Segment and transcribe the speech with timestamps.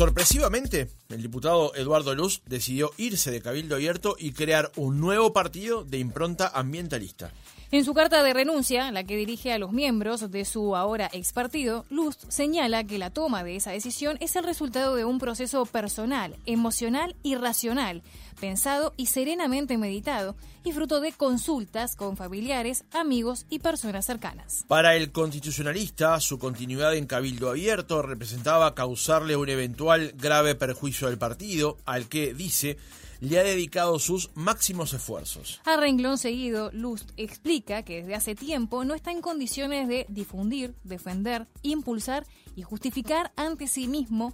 [0.00, 5.84] Sorpresivamente, el diputado Eduardo Luz decidió irse de Cabildo Abierto y crear un nuevo partido
[5.84, 7.34] de impronta ambientalista.
[7.72, 11.32] En su carta de renuncia, la que dirige a los miembros de su ahora ex
[11.32, 15.64] partido, Luz señala que la toma de esa decisión es el resultado de un proceso
[15.66, 18.02] personal, emocional y racional,
[18.40, 24.64] pensado y serenamente meditado, y fruto de consultas con familiares, amigos y personas cercanas.
[24.66, 31.18] Para el constitucionalista, su continuidad en Cabildo Abierto representaba causarle un eventual grave perjuicio al
[31.18, 32.78] partido, al que, dice,
[33.20, 35.60] le ha dedicado sus máximos esfuerzos.
[35.64, 40.74] A renglón seguido, Lust explica que desde hace tiempo no está en condiciones de difundir,
[40.84, 44.32] defender, impulsar y justificar ante sí mismo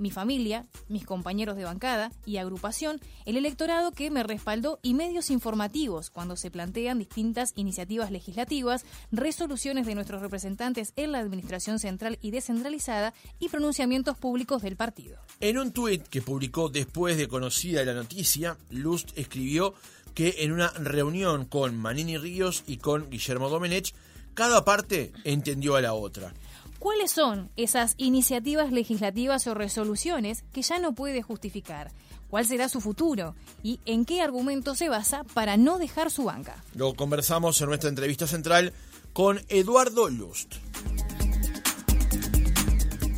[0.00, 5.30] mi familia, mis compañeros de bancada y agrupación, el electorado que me respaldó y medios
[5.30, 12.18] informativos cuando se plantean distintas iniciativas legislativas, resoluciones de nuestros representantes en la Administración Central
[12.20, 15.18] y Descentralizada y pronunciamientos públicos del partido.
[15.40, 19.74] En un tuit que publicó después de conocida la noticia, Lust escribió
[20.14, 23.94] que en una reunión con Manini Ríos y con Guillermo Domenech,
[24.34, 26.32] cada parte entendió a la otra.
[26.80, 31.92] ¿Cuáles son esas iniciativas legislativas o resoluciones que ya no puede justificar?
[32.30, 33.34] ¿Cuál será su futuro?
[33.62, 36.64] ¿Y en qué argumento se basa para no dejar su banca?
[36.74, 38.72] Lo conversamos en nuestra entrevista central
[39.12, 40.54] con Eduardo Lust.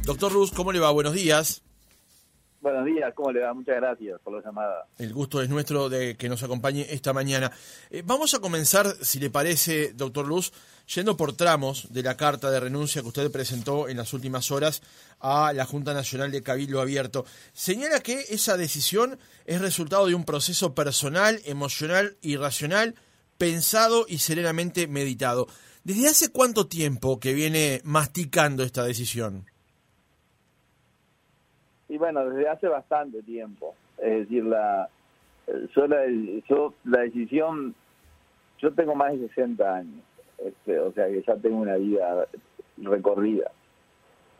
[0.06, 0.90] Doctor Lust, ¿cómo le va?
[0.90, 1.62] Buenos días.
[2.62, 3.52] Buenos días, ¿cómo le va?
[3.52, 4.86] Muchas gracias por la llamada.
[4.96, 7.50] El gusto es nuestro de que nos acompañe esta mañana.
[7.90, 10.52] Eh, vamos a comenzar, si le parece, doctor Luz,
[10.94, 14.80] yendo por tramos de la carta de renuncia que usted presentó en las últimas horas
[15.18, 17.24] a la Junta Nacional de Cabildo Abierto.
[17.52, 22.94] Señala que esa decisión es resultado de un proceso personal, emocional y racional,
[23.38, 25.48] pensado y serenamente meditado.
[25.82, 29.50] ¿Desde hace cuánto tiempo que viene masticando esta decisión?
[31.92, 33.74] Y bueno, desde hace bastante tiempo.
[33.98, 34.88] Es decir, la,
[35.76, 36.06] yo la,
[36.48, 37.74] yo, la decisión,
[38.60, 40.02] yo tengo más de 60 años,
[40.38, 42.26] este, o sea que ya tengo una vida
[42.78, 43.50] recorrida.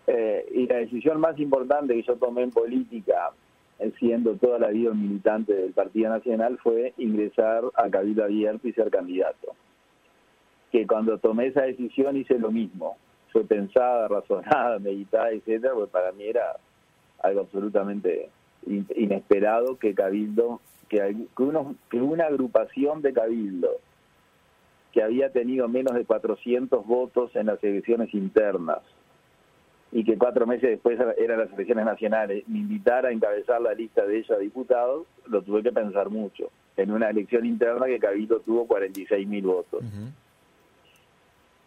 [0.07, 3.33] Eh, y la decisión más importante que yo tomé en política,
[3.81, 8.73] eh, siendo toda la vida militante del Partido Nacional, fue ingresar a Cabildo Abierto y
[8.73, 9.55] ser candidato.
[10.71, 12.97] Que cuando tomé esa decisión hice lo mismo.
[13.31, 16.57] Fue pensada, razonada, meditada, etcétera, porque para mí era
[17.23, 18.29] algo absolutamente
[18.67, 23.71] inesperado que Cabildo, que, uno, que una agrupación de Cabildo
[24.93, 28.81] que había tenido menos de 400 votos en las elecciones internas
[29.91, 34.07] y que cuatro meses después eran las elecciones nacionales, me invitara a encabezar la lista
[34.07, 36.51] de ellos a diputados, lo tuve que pensar mucho.
[36.77, 39.83] En una elección interna que Cabildo tuvo 46 mil votos.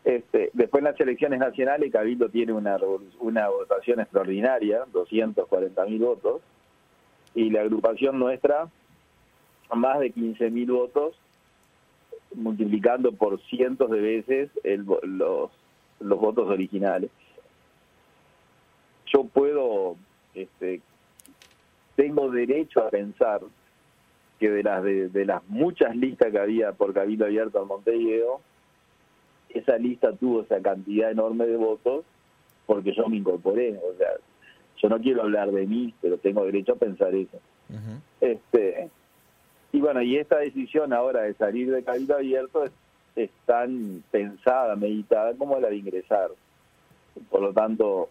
[0.06, 2.78] Este, después en las elecciones nacionales, Cabildo tiene una,
[3.20, 6.42] una votación extraordinaria, 240 mil votos,
[7.34, 8.70] y la agrupación nuestra,
[9.74, 11.16] más de 15 mil votos,
[12.36, 15.50] multiplicando por cientos de veces los,
[16.00, 17.10] los votos originales.
[19.08, 19.96] Yo puedo,
[20.36, 20.82] este,
[21.96, 23.42] tengo derecho a pensar
[24.40, 28.42] que de las, de, de las muchas listas que había por Cabildo Abierto al Montevideo,
[29.56, 32.04] esa lista tuvo esa cantidad enorme de votos
[32.66, 33.78] porque yo me incorporé.
[33.78, 34.10] O sea,
[34.82, 37.40] yo no quiero hablar de mí, pero tengo derecho a pensar eso.
[38.20, 38.90] este
[39.72, 42.66] Y bueno, y esta decisión ahora de salir de Cabildo Abierto
[43.16, 46.32] es, tan pensada, meditada como la de ingresar.
[47.30, 48.10] Por lo tanto,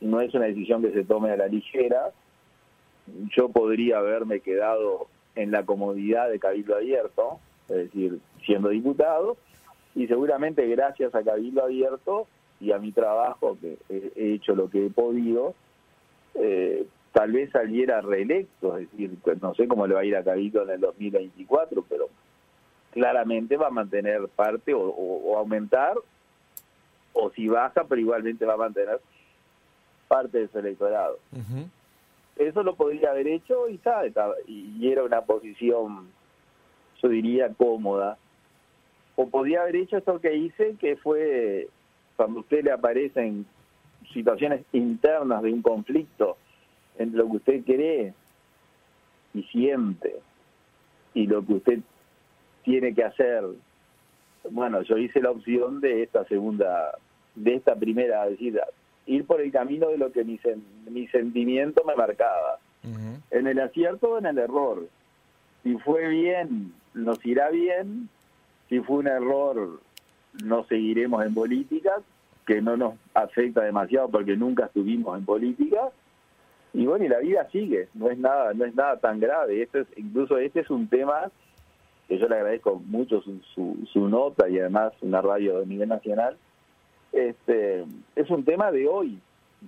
[0.00, 2.12] no es una decisión que se tome a la ligera.
[3.36, 9.36] Yo podría haberme quedado en la comodidad de Cabildo Abierto, es decir, siendo diputado,
[9.94, 12.26] y seguramente gracias a Cabildo Abierto
[12.60, 15.54] y a mi trabajo, que he hecho lo que he podido,
[16.34, 20.24] eh, tal vez saliera reelecto, es decir, no sé cómo le va a ir a
[20.24, 22.08] Cabildo en el 2024, pero
[22.90, 25.96] claramente va a mantener parte o, aumentar,
[27.12, 29.00] o si baja, pero igualmente va a mantener
[30.08, 31.18] parte de su electorado.
[32.36, 36.08] Eso lo podría haber hecho y era una posición,
[37.00, 38.18] yo diría, cómoda
[39.16, 41.68] o podía haber hecho esto que hice, que fue
[42.16, 43.46] cuando usted le aparecen
[44.12, 46.36] situaciones internas de un conflicto
[46.98, 48.14] entre lo que usted cree
[49.32, 50.16] y siente
[51.12, 51.78] y lo que usted
[52.62, 53.44] tiene que hacer.
[54.50, 56.98] Bueno, yo hice la opción de esta segunda,
[57.34, 58.60] de esta primera, es decir,
[59.06, 60.38] ir por el camino de lo que mi,
[60.90, 62.58] mi sentimiento me marcaba.
[63.30, 64.86] En el acierto o en el error.
[65.62, 68.10] Si fue bien, nos irá bien,
[68.68, 69.80] si fue un error,
[70.42, 71.92] no seguiremos en política,
[72.46, 75.90] que no nos afecta demasiado porque nunca estuvimos en política.
[76.72, 79.62] y bueno, y la vida sigue, no es nada, no es nada tan grave.
[79.62, 81.30] Esto es, incluso este es un tema
[82.08, 86.36] que yo le agradezco mucho su, su, nota y además una radio de nivel nacional.
[87.12, 87.84] Este,
[88.16, 89.18] es un tema de hoy.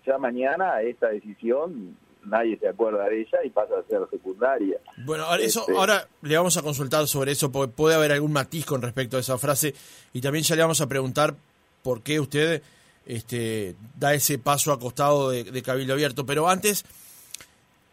[0.05, 1.97] Ya mañana esta decisión
[2.27, 4.79] nadie se acuerda de ella y pasa a ser secundaria.
[5.05, 8.33] Bueno, ahora, eso, este, ahora le vamos a consultar sobre eso, porque puede haber algún
[8.33, 9.75] matiz con respecto a esa frase
[10.13, 11.35] y también ya le vamos a preguntar
[11.83, 12.63] por qué usted
[13.07, 16.27] este, da ese paso acostado de, de Cabildo Abierto.
[16.27, 16.85] Pero antes,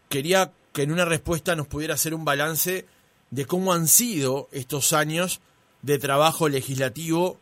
[0.08, 2.86] quería que en una respuesta nos pudiera hacer un balance
[3.30, 5.40] de cómo han sido estos años
[5.82, 7.38] de trabajo legislativo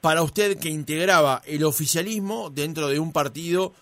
[0.00, 3.72] para usted que integraba el oficialismo dentro de un partido,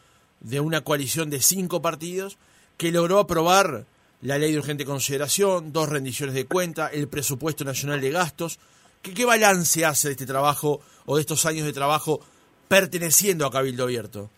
[0.41, 2.37] de una coalición de cinco partidos,
[2.81, 3.85] que logró aprobar
[4.23, 8.59] la ley de urgente consideración, dos rendiciones de cuenta, el presupuesto nacional de gastos.
[9.03, 12.21] ¿Qué, qué balance hace de este trabajo o de estos años de trabajo
[12.69, 14.31] perteneciendo a Cabildo Abierto?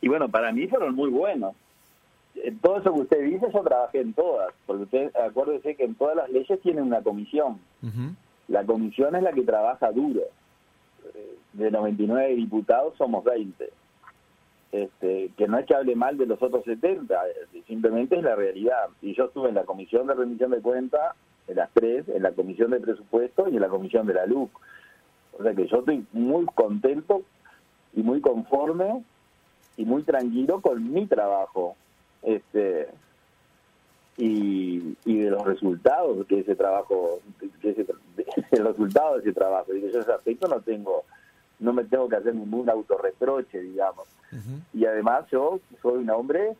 [0.00, 1.54] Y bueno, para mí fueron muy buenos.
[2.60, 6.16] Todo eso que usted dice, yo trabajé en todas, porque usted acuérdese que en todas
[6.16, 7.60] las leyes tienen una comisión.
[8.48, 10.22] La comisión es la que trabaja duro.
[11.52, 13.70] De 99 diputados somos 20.
[14.72, 17.20] Este, que no es que hable mal de los otros 70,
[17.66, 18.88] simplemente es la realidad.
[19.02, 21.14] Y yo estuve en la comisión de rendición de cuenta,
[21.46, 24.50] en las tres, en la comisión de presupuesto y en la comisión de la LUC.
[25.38, 27.22] O sea que yo estoy muy contento
[27.94, 29.04] y muy conforme
[29.76, 31.76] y muy tranquilo con mi trabajo.
[32.22, 32.88] Este
[34.16, 37.20] y, y de los resultados que ese trabajo,
[37.60, 37.86] que ese,
[38.50, 39.74] el resultado de ese trabajo.
[39.74, 41.04] Y yo ese aspecto no tengo,
[41.62, 44.08] no me tengo que hacer ningún autorreproche, digamos.
[44.72, 46.56] Y además yo soy un hombre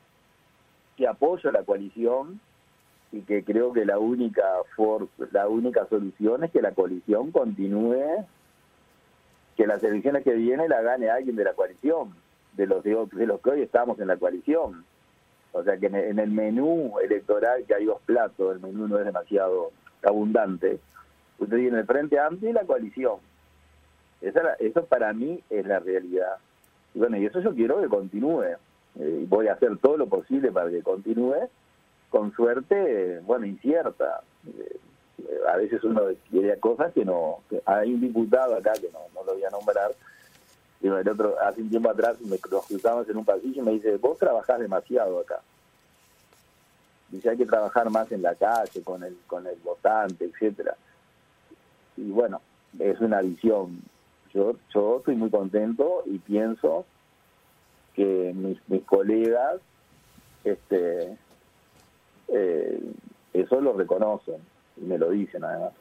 [0.96, 2.40] que apoyo la coalición
[3.10, 4.44] y que creo que la única
[4.76, 8.26] for, la única solución es que la coalición continúe
[9.56, 12.14] que las elecciones que vienen la gane alguien de la coalición,
[12.54, 14.84] de los de, los que hoy estamos en la coalición.
[15.52, 19.04] O sea que en el menú electoral, que hay dos platos, el menú no es
[19.04, 19.72] demasiado
[20.02, 20.78] abundante,
[21.38, 23.16] usted tiene el Frente Amplio y la coalición.
[24.22, 26.36] Esa, eso para mí es la realidad.
[26.94, 28.56] Y bueno, y eso yo quiero que continúe.
[28.98, 31.48] Eh, voy a hacer todo lo posible para que continúe,
[32.08, 34.22] con suerte, bueno, incierta.
[34.46, 34.78] Eh,
[35.52, 37.40] a veces uno quiere cosas que no...
[37.64, 39.92] hay un diputado acá que no, no lo voy a nombrar,
[40.82, 43.72] y el otro, hace un tiempo atrás me, nos cruzamos en un pasillo y me
[43.72, 45.40] dice, vos trabajás demasiado acá.
[47.08, 50.74] Dice, hay que trabajar más en la calle, con el, con el votante, etcétera
[51.96, 52.40] Y bueno,
[52.80, 53.80] es una visión.
[54.34, 56.86] Yo, yo estoy muy contento y pienso
[57.94, 59.60] que mis, mis colegas
[60.44, 61.16] este
[62.28, 62.80] eh,
[63.32, 64.36] eso lo reconocen
[64.76, 65.72] y me lo dicen además.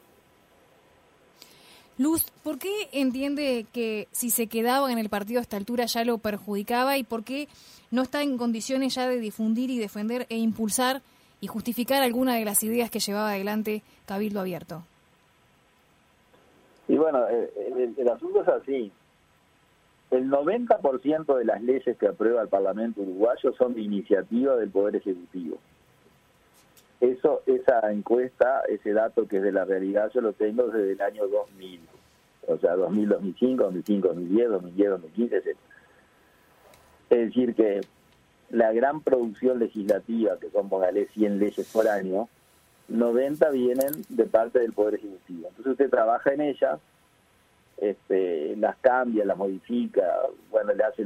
[1.98, 6.04] Luz, ¿por qué entiende que si se quedaba en el partido a esta altura ya
[6.04, 7.48] lo perjudicaba y por qué
[7.90, 11.02] no está en condiciones ya de difundir y defender e impulsar
[11.40, 14.84] y justificar alguna de las ideas que llevaba adelante Cabildo Abierto?
[16.88, 18.92] Y bueno, el, el asunto es así.
[20.10, 24.96] El 90% de las leyes que aprueba el Parlamento uruguayo son de iniciativa del Poder
[24.96, 25.58] Ejecutivo.
[27.00, 31.00] Eso, esa encuesta, ese dato que es de la realidad, yo lo tengo desde el
[31.00, 31.80] año 2000.
[32.46, 35.56] O sea, 2000, 2005, 2005, 2010, 2010, 2015, etc.
[37.10, 37.80] Es decir, que
[38.50, 42.28] la gran producción legislativa, que son, póngale, 100 leyes por año,
[42.92, 45.48] 90 vienen de parte del Poder Ejecutivo.
[45.48, 46.80] Entonces usted trabaja en ellas,
[47.78, 50.02] este, las cambia, las modifica,
[50.50, 51.04] bueno, le hace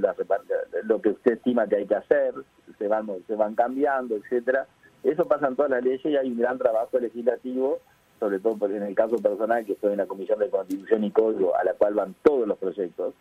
[0.85, 2.35] lo que usted estima que hay que hacer,
[2.79, 4.67] se van, se van cambiando, etcétera
[5.07, 7.79] eso pasa en todas las leyes y hay un gran trabajo legislativo,
[8.19, 11.55] sobre todo en el caso personal, que estoy en la Comisión de Constitución y Código,
[11.57, 13.15] a la cual van todos los proyectos.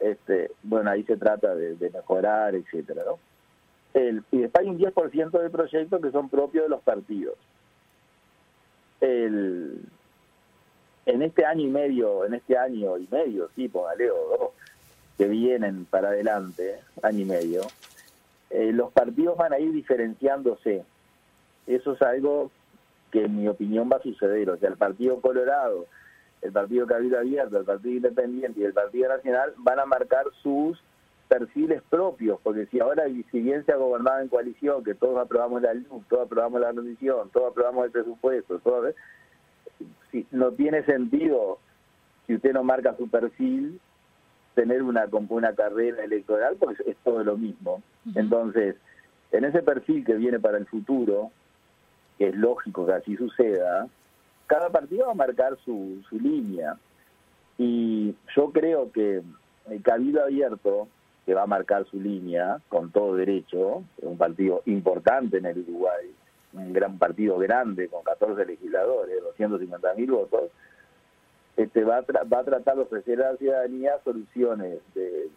[0.00, 3.18] Este, bueno, ahí se trata de, mejorar, etcétera, ¿no?
[4.30, 7.34] Y después hay un 10% de proyectos que son propios de los partidos.
[9.00, 9.80] El,
[11.06, 14.50] en este año y medio, en este año y medio, sí, póngale, o dos,
[15.16, 17.62] que vienen para adelante, año y medio,
[18.50, 20.84] eh, los partidos van a ir diferenciándose
[21.68, 22.50] eso es algo
[23.12, 24.48] que en mi opinión va a suceder.
[24.50, 25.86] O sea, el Partido Colorado,
[26.40, 30.82] el Partido Cabildo Abierto, el Partido Independiente y el Partido Nacional van a marcar sus
[31.28, 35.62] perfiles propios, porque si ahora, si bien se ha gobernado en coalición, que todos aprobamos
[35.62, 38.90] la luz, todos aprobamos la rendición, todos aprobamos el presupuesto, todo,
[40.10, 41.58] si, no tiene sentido,
[42.26, 43.80] si usted no marca su perfil,
[44.54, 47.82] tener una, una carrera electoral, porque es todo lo mismo.
[48.14, 48.76] Entonces,
[49.30, 51.30] en ese perfil que viene para el futuro,
[52.16, 53.86] que es lógico que así suceda,
[54.46, 56.76] cada partido va a marcar su, su línea.
[57.58, 59.22] Y yo creo que
[59.70, 60.88] el Cabildo Abierto
[61.28, 66.10] que va a marcar su línea con todo derecho, un partido importante en el Uruguay,
[66.54, 70.44] un gran partido grande con 14 legisladores, 250 mil votos,
[71.58, 75.28] este, va, a va a tratar de ofrecer a la ciudadanía soluciones de,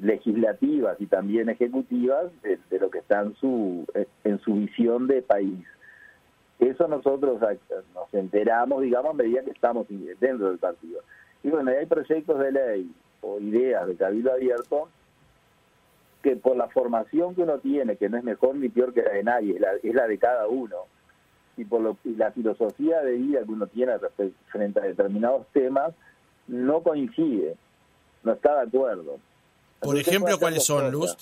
[0.00, 3.84] legislativas y también ejecutivas de, lo que está en su,
[4.22, 5.66] en su visión de país.
[6.60, 7.40] Eso nosotros
[7.92, 11.00] nos enteramos, digamos, a medida que estamos dentro del partido.
[11.42, 14.88] Y bueno, hay proyectos de ley o ideas de cabildo abierto
[16.22, 19.12] que por la formación que uno tiene, que no es mejor ni peor que la
[19.12, 20.76] de nadie, es la, de cada uno,
[21.56, 23.92] y por lo, la filosofía de vida que uno tiene
[24.48, 25.94] frente a determinados temas,
[26.46, 27.56] no coincide,
[28.22, 29.18] no está de acuerdo.
[29.80, 31.16] Por ejemplo, ¿cuáles son, Luz?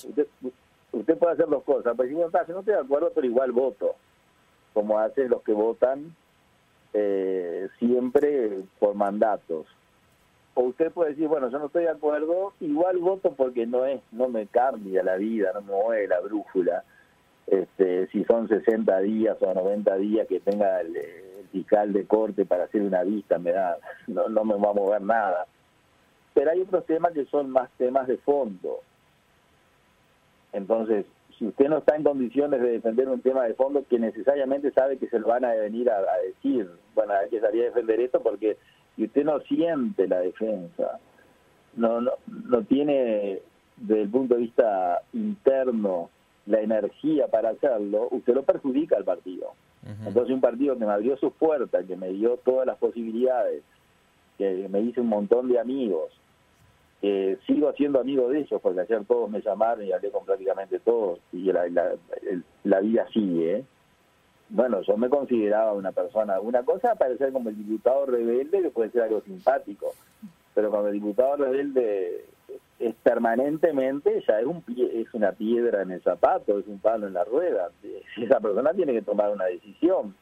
[0.91, 3.95] Usted, puede hacer dos cosas, pues si no estoy de acuerdo, pero igual voto,
[4.73, 6.17] como hacen los que votan
[6.93, 9.67] eh, siempre por mandatos
[10.59, 14.01] o usted puede decir, bueno, yo no estoy de acuerdo, igual voto porque no es,
[14.11, 16.83] no me cambia la vida, no me mueve la brújula.
[17.47, 20.97] Este, si son 60 días o 90 días que tenga el,
[21.53, 25.01] fiscal de corte para hacer una vista, me da, no, no me va a mover
[25.01, 25.47] nada.
[26.35, 28.81] Pero hay otros temas que son más temas de fondo.
[30.53, 31.07] Entonces,
[31.39, 34.99] si usted no está en condiciones de defender un tema de fondo que necesariamente sabe
[34.99, 38.01] que se lo van a venir a, a decir, bueno, hay que salir a defender
[38.01, 38.57] esto porque
[38.99, 40.99] y usted no siente la defensa,
[41.77, 43.41] no, no, no tiene
[43.77, 46.11] desde el punto de vista interno
[46.47, 49.53] la energía para hacerlo, usted lo perjudica al partido.
[50.05, 53.63] Entonces un partido que me abrió sus puertas, que me dio todas las posibilidades,
[54.37, 56.13] que me hice un montón de amigos,
[57.01, 60.81] que sigo siendo amigo de ellos, porque ayer todos me llamaron y hablé con prácticamente
[60.81, 61.93] todos, y la, la,
[62.65, 63.65] la vida sigue, ¿eh?
[64.51, 68.91] Bueno, yo me consideraba una persona, una cosa parecer como el diputado rebelde, que puede
[68.91, 69.95] ser algo simpático,
[70.55, 72.25] pero cuando el diputado rebelde
[72.79, 77.07] es permanentemente, ya es, un pie, es una piedra en el zapato, es un palo
[77.07, 77.71] en la rueda.
[78.17, 80.15] Esa persona tiene que tomar una decisión.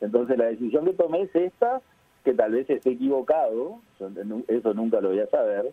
[0.00, 1.82] Entonces la decisión que tomé es esta,
[2.24, 3.80] que tal vez esté equivocado,
[4.48, 5.72] eso nunca lo voy a saber,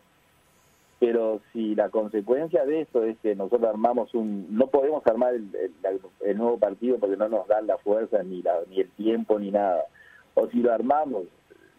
[1.00, 6.38] pero si la consecuencia de esto es que nosotros armamos un, no podemos armar el,
[6.38, 9.86] nuevo partido porque no nos dan la fuerza ni la, ni el tiempo ni nada,
[10.34, 11.24] o si lo armamos,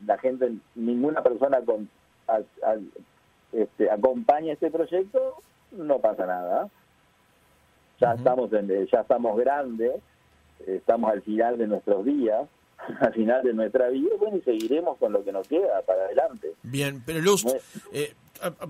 [0.07, 1.89] la gente, ninguna persona con,
[3.53, 5.35] este, acompaña este proyecto,
[5.73, 6.69] no pasa nada.
[8.01, 10.01] Ya estamos en, ya estamos grandes,
[10.67, 12.49] estamos al final de nuestros días,
[13.01, 16.53] al final de nuestra vida, bueno, y seguiremos con lo que nos queda para adelante.
[16.63, 17.45] Bien, pero Luz,
[17.93, 18.15] eh,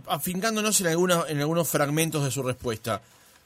[0.06, 3.02] afincándonos en, algunos, en algunos fragmentos de su respuesta,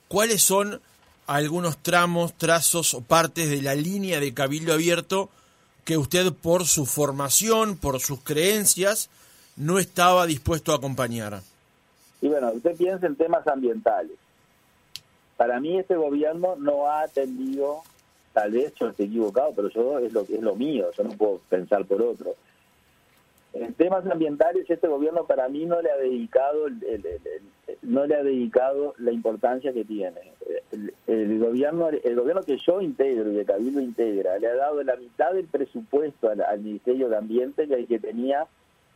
[0.08, 0.80] ¿cuáles son
[1.26, 5.30] algunos tramos, trazos o partes de la línea de Cabildo Abierto
[5.84, 9.10] que usted por su formación, por sus creencias,
[9.56, 11.42] no estaba dispuesto a acompañar?
[12.20, 14.16] Y bueno, usted piensa en temas ambientales.
[15.36, 17.82] Para mí este gobierno no ha atendido,
[18.32, 21.40] tal vez yo esté equivocado, pero yo es lo, es lo mío, yo no puedo
[21.48, 22.34] pensar por otro.
[23.54, 26.68] En temas ambientales este gobierno para mí no le ha dedicado
[27.82, 30.20] no le ha dedicado la importancia que tiene.
[31.06, 34.96] El, gobierno el gobierno que yo integro y de Cabildo integra le ha dado la
[34.96, 38.46] mitad del presupuesto al, Ministerio de Ambiente que, que tenía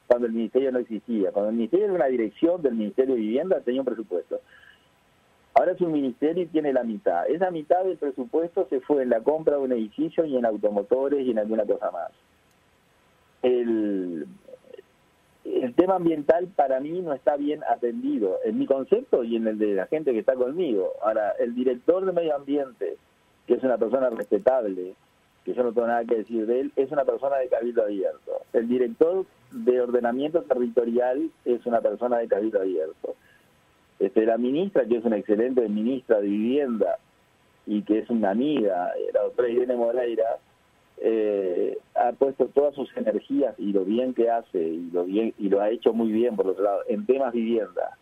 [0.07, 1.33] cuando el ministerio no existía.
[1.33, 4.41] Cuando el ministerio era una dirección del Ministerio de Vivienda tenía un presupuesto
[5.59, 7.27] Ahora es un ministerio y tiene la mitad.
[7.31, 11.27] Esa mitad del presupuesto se fue en la compra de un edificio y en automotores
[11.27, 12.11] y en alguna cosa más.
[13.43, 14.27] El,
[15.77, 19.75] tema ambiental para mí no está bien atendido en mi concepto y en el de
[19.75, 20.93] la gente que está conmigo.
[21.03, 22.99] Ahora, el director de medio ambiente,
[23.47, 24.95] que es una persona respetable,
[25.45, 28.43] que yo no tengo nada que decir de él, es una persona de cabildo abierto.
[28.53, 33.15] El director de ordenamiento territorial es una persona de cabildo abierto.
[33.99, 36.99] Este, la ministra, que es una excelente ministra de vivienda
[37.67, 40.39] y que es una amiga, la doctora Irene Moreira,
[40.99, 45.49] eh, ha puesto todas sus energías y lo bien que hace y lo bien y
[45.51, 47.99] lo ha hecho muy bien por otro lado en temas vivienda.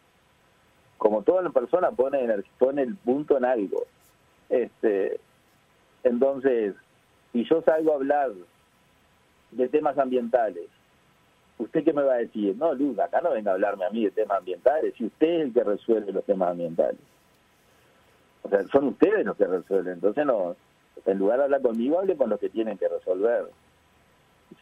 [0.96, 2.24] Como toda la persona pone
[2.58, 3.84] pone el punto en algo.
[4.48, 5.18] Este
[6.04, 6.74] entonces
[7.32, 8.30] si yo salgo a hablar
[9.50, 10.68] de temas ambientales
[11.58, 14.04] usted qué me va a decir no Luz acá no venga a hablarme a mí
[14.04, 17.00] de temas ambientales si usted es el que resuelve los temas ambientales
[18.42, 20.56] o sea son ustedes los que resuelven entonces no
[21.06, 23.46] en lugar de hablar conmigo, hable con los que tienen que resolver.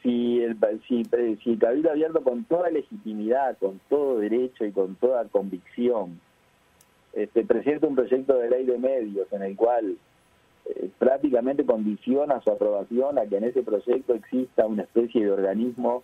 [0.02, 0.56] Si el,
[0.88, 1.04] si,
[1.44, 6.20] si Cabildo Abierto con toda legitimidad, con todo derecho y con toda convicción,
[7.12, 9.96] este, presenta un proyecto de ley de medios en el cual
[10.64, 16.02] eh, prácticamente condiciona su aprobación a que en ese proyecto exista una especie de organismo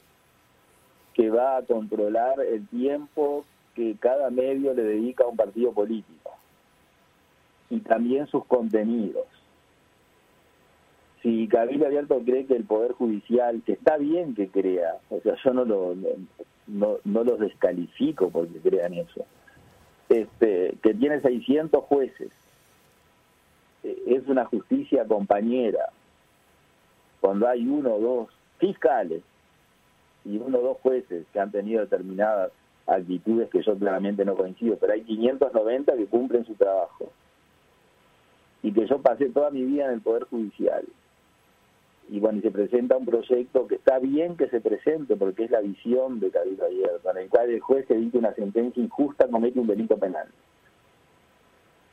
[1.19, 3.45] que va a controlar el tiempo
[3.75, 6.31] que cada medio le dedica a un partido político
[7.71, 9.27] y también sus contenidos.
[11.21, 15.35] Si Cabildo Abierto cree que el Poder Judicial, que está bien que crea, o sea,
[15.43, 15.97] yo no, lo,
[16.69, 19.27] no, no los descalifico porque crean eso,
[20.09, 22.31] este, que tiene 600 jueces,
[23.83, 25.91] eh, es una justicia compañera,
[27.21, 29.23] cuando hay uno o dos fiscales
[30.28, 32.52] y uno o dos jueces que han tenido determinadas
[32.87, 37.11] actitudes que yo claramente no coincido, pero hay 590 que cumplen su trabajo.
[38.62, 40.85] Y que yo pasé toda mi vida en el Poder Judicial.
[42.11, 45.50] Y bueno, y se presenta un proyecto que está bien que se presente, porque es
[45.50, 49.61] la visión de Cabildo Abierto, en el cual el juez evita una sentencia injusta, comete
[49.61, 50.28] un delito penal.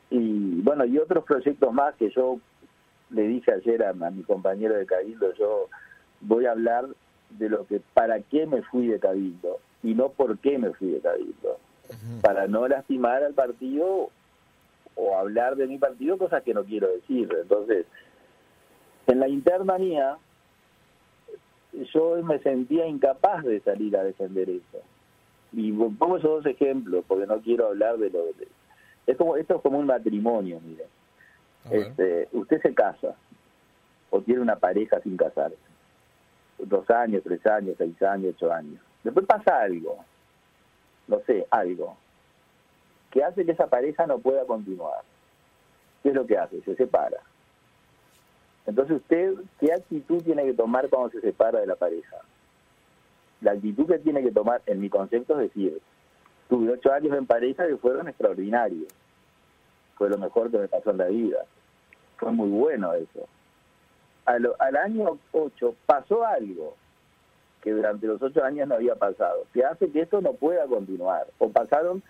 [0.09, 2.39] Y bueno, y otros proyectos más que yo
[3.11, 5.67] le dije ayer a, mi compañero de Cabildo, yo
[6.21, 6.87] voy a hablar
[7.37, 10.89] de lo que, para qué me fui de Cabildo y no por qué me fui
[10.89, 11.59] de Cabildo.
[12.21, 14.09] Para no lastimar al partido
[14.95, 17.29] o hablar de mi partido cosas que no quiero decir.
[17.39, 17.85] Entonces,
[19.07, 20.17] en la interna mía,
[21.93, 24.81] yo me sentía incapaz de salir a defender eso.
[25.51, 28.47] Y pongo esos dos ejemplos, porque no quiero hablar de lo de...
[29.05, 30.85] Es como, esto es como un matrimonio, mire.
[31.69, 33.15] Este, usted se casa
[34.09, 35.57] o tiene una pareja sin casarse.
[36.57, 38.81] Dos años, tres años, seis años, ocho años.
[39.03, 40.03] Después pasa algo,
[41.07, 41.95] no sé, algo,
[43.12, 45.01] que hace que esa pareja no pueda continuar.
[46.01, 46.62] ¿Qué es lo que hace?
[46.62, 47.17] Se separa.
[48.65, 52.17] Entonces usted, ¿qué actitud tiene que tomar cuando se separa de la pareja?
[53.41, 55.79] La actitud que tiene que tomar, en mi concepto, es decir,
[56.50, 58.88] tuve ocho años en pareja que fueron extraordinarios.
[59.95, 61.45] Fue lo mejor que me pasó en la vida.
[62.17, 63.27] Fue muy bueno eso.
[64.25, 66.75] Al, al año ocho pasó algo
[67.62, 71.27] que durante los ocho años no había pasado, que hace que esto no pueda continuar.
[71.39, 72.03] O pasaron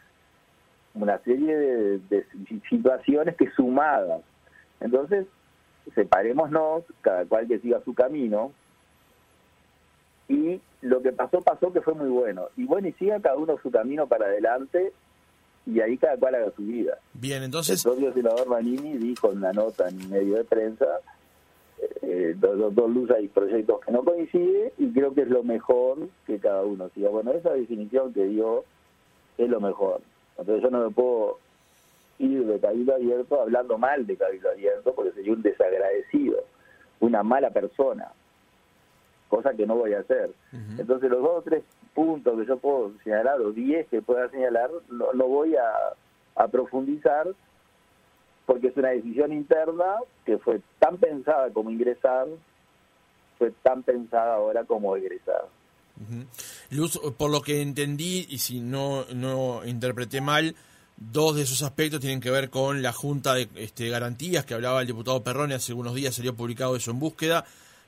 [0.93, 2.25] una serie de, de
[2.69, 4.21] situaciones que sumadas.
[4.79, 5.27] Entonces,
[5.93, 8.51] separémonos, cada cual que siga su camino,
[10.27, 12.47] y lo que pasó, pasó que fue muy bueno.
[12.57, 14.91] Y bueno, y siga cada uno su camino para adelante,
[15.65, 16.97] y ahí cada cual haga su vida.
[17.13, 17.85] Bien, entonces...
[17.85, 20.85] El propio senador Manini dijo en una nota en medio de prensa,
[22.01, 25.97] eh, dos, dos luces hay proyectos que no coinciden, y creo que es lo mejor
[26.25, 27.09] que cada uno siga.
[27.09, 28.63] Bueno, esa definición que dio
[29.37, 30.01] es lo mejor.
[30.37, 31.39] Entonces yo no me puedo
[32.19, 36.43] ir de Cabildo Abierto hablando mal de Cabildo Abierto porque sería un desagradecido,
[36.99, 38.11] una mala persona,
[39.27, 40.31] cosa que no voy a hacer.
[40.77, 44.69] Entonces los dos o tres puntos que yo puedo señalar, o diez que pueda señalar,
[44.89, 45.71] no, no voy a,
[46.35, 47.27] a profundizar
[48.45, 52.27] porque es una decisión interna que fue tan pensada como ingresar,
[53.37, 55.45] fue tan pensada ahora como egresar.
[56.71, 60.55] Luz, por lo que entendí, y si no, no interpreté mal,
[60.97, 64.79] Dos de esos aspectos tienen que ver con la Junta de este, Garantías que hablaba
[64.79, 67.45] el diputado Perrone, hace algunos días salió publicado eso en búsqueda.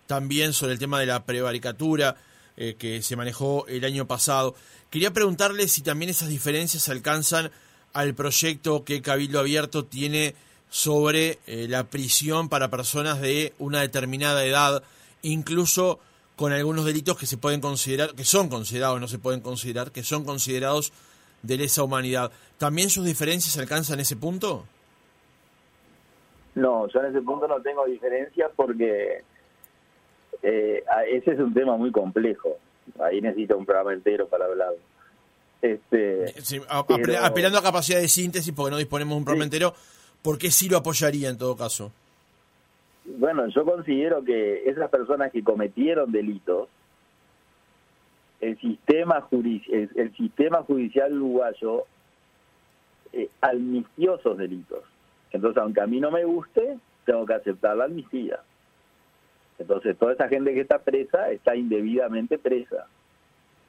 [0.07, 2.17] También sobre el tema de la prevaricatura
[2.57, 4.55] eh, que se manejó el año pasado.
[4.89, 7.49] Quería preguntarle si también esas diferencias alcanzan
[7.97, 10.35] al proyecto que Cabildo Abierto tiene
[10.69, 14.83] sobre eh, la prisión para personas de una determinada edad,
[15.23, 15.99] incluso
[16.35, 20.03] con algunos delitos que se pueden considerar, que son considerados, no se pueden considerar, que
[20.03, 20.93] son considerados
[21.41, 22.31] de lesa humanidad.
[22.59, 24.65] ¿También sus diferencias alcanzan ese punto?
[26.53, 29.23] No, yo en ese punto no tengo diferencias porque
[30.43, 32.57] eh, ese es un tema muy complejo.
[32.99, 34.73] Ahí necesito un programa entero para hablar.
[35.61, 36.25] Este,
[36.69, 39.73] Apelando a capacidad de síntesis, porque no disponemos de un programa entero,
[40.21, 41.91] ¿por qué sí lo apoyaría en todo caso?
[43.05, 46.67] Bueno, yo considero que esas personas que cometieron delitos
[48.39, 51.85] el sistema, el, sistema judicial uruguayo
[53.13, 54.83] eh, amnistió esos delitos.
[55.31, 58.39] Entonces, aunque a mí no me guste, tengo que aceptar la amnistía.
[59.57, 62.87] Entonces, toda esa gente que está presa está indebidamente presa.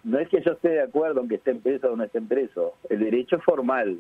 [0.05, 2.73] No es que yo esté de acuerdo en que estén presos o no estén presos.
[2.89, 3.99] El derecho es formal.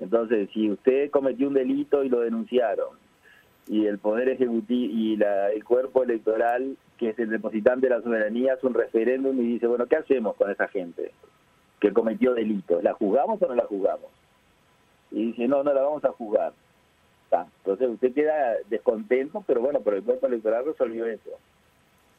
[0.00, 2.96] Entonces, si usted cometió un delito y lo denunciaron,
[3.68, 8.02] y el Poder Ejecutivo y la, el cuerpo electoral que es el depositante de la
[8.02, 11.10] soberanía, hace un referéndum y dice, bueno, ¿qué hacemos con esa gente
[11.80, 12.80] que cometió delitos?
[12.82, 14.06] ¿La juzgamos o no la juzgamos?
[15.10, 16.52] Y dice, no, no la vamos a juzgar.
[17.32, 21.30] Entonces usted queda descontento, pero bueno, pero el cuerpo electoral resolvió eso.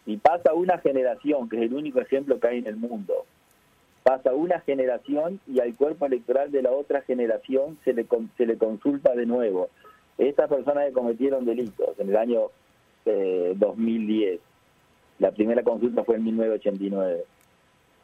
[0.05, 3.25] Y pasa una generación, que es el único ejemplo que hay en el mundo,
[4.03, 8.05] pasa una generación y al cuerpo electoral de la otra generación se le,
[8.37, 9.69] se le consulta de nuevo.
[10.17, 12.41] Estas personas que cometieron delitos en el año
[13.05, 14.39] eh, 2010
[15.19, 17.23] la primera consulta fue en 1989.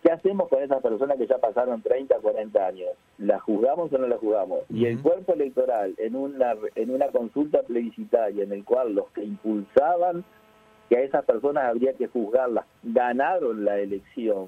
[0.02, 2.90] ¿Qué hacemos con esas personas que ya pasaron 30, 40 años?
[3.18, 4.60] ¿La juzgamos o no la jugamos?
[4.70, 9.26] Y el cuerpo electoral, en una, en una consulta plebiscitaria en el cual los que
[9.26, 10.24] impulsaban
[10.90, 14.48] que a esas personas habría que juzgarlas, ganaron la elección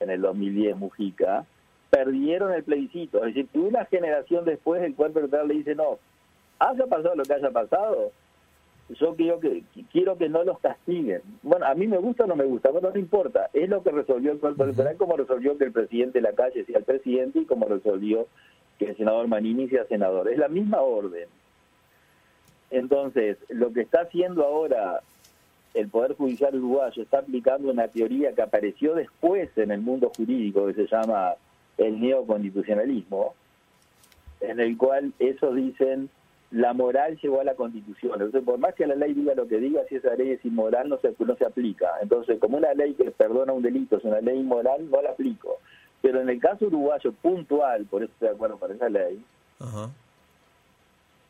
[0.00, 1.44] en el 2010 Mujica,
[1.90, 3.18] perdieron el plebiscito.
[3.18, 5.98] Es decir, que una generación después el cuerpo electoral le dice, no,
[6.58, 8.12] haya pasado lo que haya pasado,
[8.88, 11.22] yo quiero que quiero que no los castiguen.
[11.42, 13.50] Bueno, a mí me gusta o no me gusta, bueno, no importa.
[13.52, 16.64] Es lo que resolvió el cuerpo electoral, como resolvió que el presidente de la calle
[16.64, 18.26] sea el presidente y como resolvió
[18.78, 20.28] que el senador Manini sea senador.
[20.28, 21.28] Es la misma orden.
[22.72, 25.02] Entonces, lo que está haciendo ahora
[25.74, 30.66] el Poder Judicial uruguayo está aplicando una teoría que apareció después en el mundo jurídico
[30.66, 31.34] que se llama
[31.78, 33.34] el neoconstitucionalismo,
[34.40, 36.10] en el cual esos dicen
[36.50, 38.12] la moral llegó a la constitución.
[38.14, 40.88] Entonces, por más que la ley diga lo que diga, si esa ley es inmoral,
[40.88, 41.88] no se, no se aplica.
[42.02, 45.58] Entonces, como una ley que perdona un delito es una ley inmoral, no la aplico.
[46.02, 49.22] Pero en el caso uruguayo puntual, por eso estoy de acuerdo con esa ley,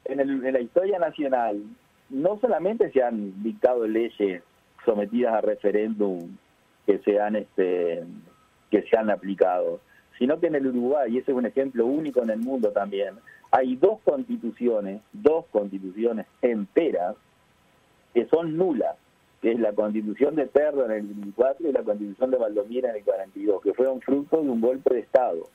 [0.05, 1.63] En, el, en la historia nacional,
[2.11, 4.43] no solamente se han dictado leyes
[4.85, 6.37] sometidas a referéndum
[6.87, 8.03] que se han, este,
[8.71, 9.81] que se han aplicado,
[10.19, 13.15] sino que en el Uruguay, y ese es un ejemplo único en el mundo también,
[13.51, 17.17] hay dos constituciones, dos constituciones enteras
[18.15, 18.97] que son nulas,
[19.41, 22.97] que es la constitución de Terra en el 24 y la constitución de Valdomira en
[22.97, 25.49] el 42, que fueron fruto de un golpe de Estado.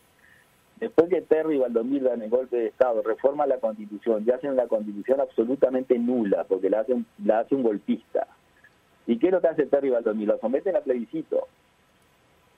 [0.80, 4.56] Después que Terry y Valdomir dan el golpe de Estado, reforman la constitución y hacen
[4.56, 8.28] la constitución absolutamente nula, porque la, hacen, la hace un golpista.
[9.08, 10.28] ¿Y qué es lo que hace Terry y Valdomir?
[10.28, 11.48] Lo someten a plebiscito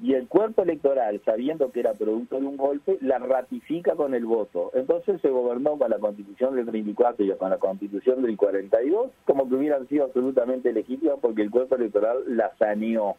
[0.02, 4.26] y el cuerpo electoral, sabiendo que era producto de un golpe, la ratifica con el
[4.26, 4.72] voto.
[4.74, 9.50] Entonces se gobernó con la constitución del 34 y con la constitución del 42 como
[9.50, 13.18] que hubieran sido absolutamente legítimas porque el cuerpo electoral la saneó.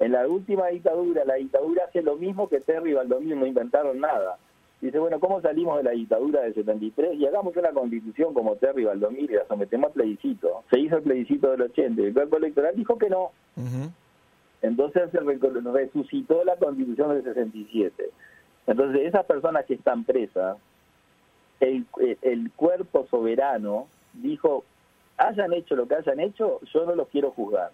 [0.00, 4.00] En la última dictadura, la dictadura hace lo mismo que Terry y Valdomir, no inventaron
[4.00, 4.38] nada.
[4.80, 7.18] Dice, bueno, ¿cómo salimos de la dictadura del 73?
[7.18, 10.64] Y hagamos una constitución como Terry y Valdomir y la sometemos a plebiscito.
[10.70, 13.30] Se hizo el plebiscito del 80 y el cuerpo electoral dijo que no.
[14.62, 18.10] Entonces se resucitó la constitución del 67.
[18.68, 20.56] Entonces esas personas que están presas,
[21.60, 21.84] el,
[22.22, 24.64] el cuerpo soberano dijo,
[25.18, 27.70] hayan hecho lo que hayan hecho, yo no los quiero juzgar.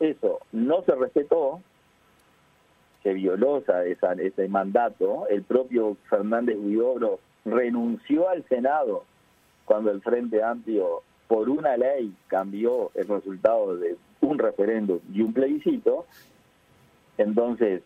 [0.00, 1.60] Eso no se respetó,
[3.02, 9.04] se violó esa, ese mandato, el propio Fernández Huidobro renunció al Senado
[9.64, 15.32] cuando el Frente Amplio por una ley cambió el resultado de un referéndum y un
[15.32, 16.06] plebiscito,
[17.18, 17.82] entonces,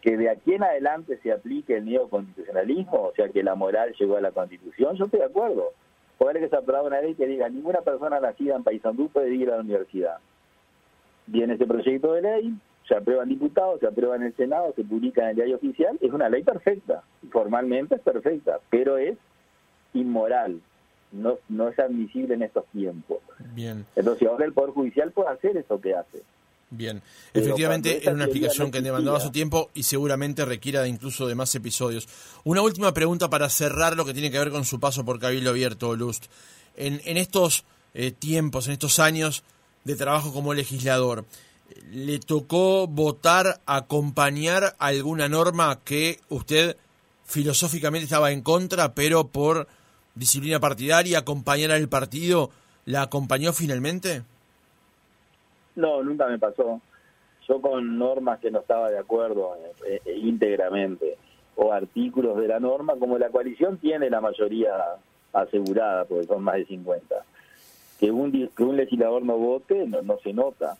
[0.00, 4.16] que de aquí en adelante se aplique el neoconstitucionalismo, o sea, que la moral llegó
[4.16, 5.70] a la constitución, yo estoy de acuerdo.
[6.18, 9.50] Puede que se apruebe una ley que diga ninguna persona nacida en Paysandú puede ir
[9.50, 10.18] a la universidad.
[11.26, 12.54] Viene ese proyecto de ley,
[12.86, 15.98] se aprueba en diputados, se aprueba en el Senado, se publica en el diario oficial,
[16.00, 19.16] es una ley perfecta, formalmente es perfecta, pero es
[19.94, 20.60] inmoral,
[21.12, 23.18] no, no es admisible en estos tiempos.
[23.54, 23.86] Bien.
[23.96, 26.22] Entonces ahora el Poder Judicial puede hacer eso que hace.
[26.70, 31.54] Bien, efectivamente era una explicación que demandaba su tiempo y seguramente requiera incluso de más
[31.54, 32.08] episodios.
[32.42, 35.50] Una última pregunta para cerrar lo que tiene que ver con su paso por Cabildo
[35.50, 36.26] Abierto, Lust.
[36.76, 39.44] En, en estos eh, tiempos, en estos años
[39.84, 41.24] de trabajo como legislador,
[41.92, 46.76] ¿le tocó votar, acompañar alguna norma que usted
[47.24, 49.66] filosóficamente estaba en contra, pero por
[50.14, 52.50] disciplina partidaria, acompañar al partido,
[52.84, 54.22] la acompañó finalmente?
[55.76, 56.80] No, nunca me pasó.
[57.48, 61.18] Yo con normas que no estaba de acuerdo eh, eh, íntegramente
[61.56, 64.72] o artículos de la norma, como la coalición tiene la mayoría
[65.32, 67.23] asegurada, porque son más de 50,
[67.98, 70.76] que un, que un legislador no vote no, no se nota.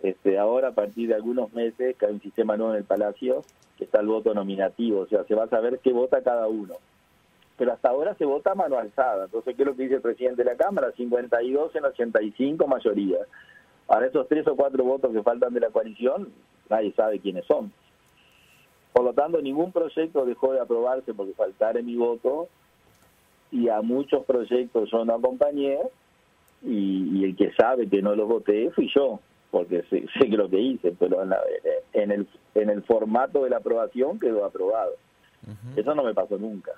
[0.00, 3.44] Este, ahora, a partir de algunos meses, que hay un sistema nuevo en el Palacio,
[3.76, 6.74] que está el voto nominativo, o sea, se va a saber qué vota cada uno.
[7.56, 9.24] Pero hasta ahora se vota mano alzada.
[9.24, 10.92] Entonces, ¿qué es lo que dice el presidente de la Cámara?
[10.92, 13.18] 52 en 85 mayoría.
[13.86, 16.32] Para esos tres o cuatro votos que faltan de la coalición,
[16.68, 17.72] nadie sabe quiénes son.
[18.92, 22.48] Por lo tanto, ningún proyecto dejó de aprobarse porque faltara mi voto
[23.50, 25.78] y a muchos proyectos yo no acompañé
[26.66, 30.48] y, el que sabe que no los voté fui yo, porque sé, sé que lo
[30.48, 31.22] que hice, pero
[31.92, 34.92] en, el, en el formato de la aprobación quedó aprobado.
[35.76, 36.72] Eso no me pasó nunca.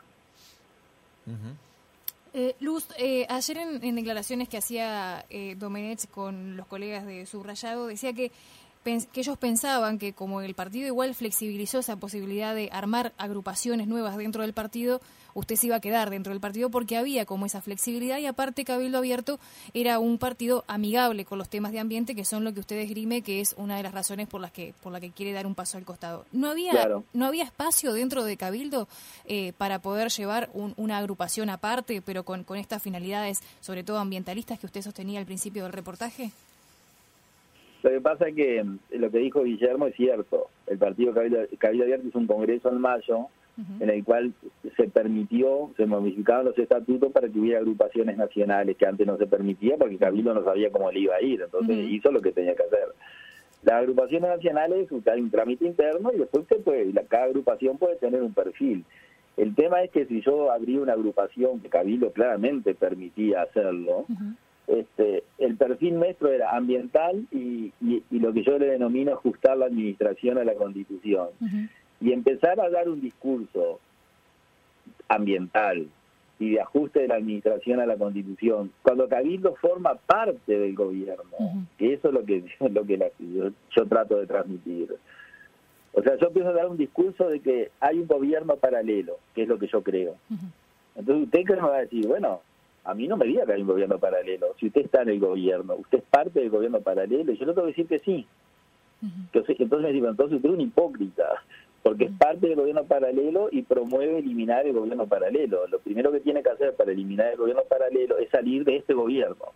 [2.35, 7.87] Eh, Luz, eh, ayer en, declaraciones que hacía eh, Domenech con los colegas de Subrayado,
[7.87, 8.31] decía que
[9.13, 14.17] que ellos pensaban que como el partido igual flexibilizó esa posibilidad de armar agrupaciones nuevas
[14.17, 15.01] dentro del partido,
[15.39, 18.65] usted se iba a quedar dentro del partido porque había como esa flexibilidad y aparte
[18.65, 19.39] Cabildo Abierto
[19.73, 23.23] era un partido amigable con los temas de ambiente que son lo que usted esgrime
[23.23, 25.55] que es una de las razones por las que por la que quiere dar un
[25.55, 26.25] paso al costado.
[26.33, 26.73] No había
[27.13, 28.89] no había espacio dentro de Cabildo
[29.27, 34.59] eh, para poder llevar una agrupación aparte, pero con, con estas finalidades, sobre todo ambientalistas
[34.59, 36.31] que usted sostenía al principio del reportaje.
[37.83, 40.49] Lo que pasa es que mm, lo que dijo Guillermo es cierto.
[40.67, 43.29] El partido Cabildo, Cabildo Abierto hizo un congreso en mayo
[43.81, 44.33] en el cual
[44.77, 49.27] se permitió, se modificaron los estatutos para que hubiera agrupaciones nacionales, que antes no se
[49.27, 52.55] permitía porque Cabildo no sabía cómo le iba a ir, entonces hizo lo que tenía
[52.55, 52.89] que hacer.
[53.65, 58.23] Las agrupaciones nacionales, hay un trámite interno y después se puede, cada agrupación puede tener
[58.23, 58.85] un perfil.
[59.37, 64.07] El tema es que si yo abría una agrupación, que Cabildo claramente permitía hacerlo,
[64.69, 67.73] este, el perfil nuestro era ambiental y,
[68.11, 71.29] lo que yo le denomino ajustar la administración a la constitución
[72.01, 73.81] y empezar a dar un discurso
[75.09, 75.89] ambiental
[76.39, 81.25] y de ajuste de la administración a la constitución, cuando Cabildo forma parte del gobierno,
[81.77, 83.13] que eso es lo que, lo que
[83.75, 84.95] yo, trato de transmitir.
[85.93, 89.43] O sea, yo empiezo a dar un discurso de que hay un gobierno paralelo, que
[89.43, 90.15] es lo que yo creo.
[90.95, 92.41] Entonces usted que me va a decir, bueno,
[92.85, 94.55] a mí no me diga que hay un gobierno paralelo.
[94.61, 97.53] Si usted está en el gobierno, usted es parte del gobierno paralelo, y yo le
[97.53, 98.27] tengo que decir que sí.
[99.03, 101.43] Entonces, entonces me dice, entonces usted es un hipócrita
[101.89, 105.67] porque es parte del gobierno paralelo y promueve eliminar el gobierno paralelo.
[105.69, 108.93] Lo primero que tiene que hacer para eliminar el gobierno paralelo es salir de este
[108.93, 109.47] gobierno.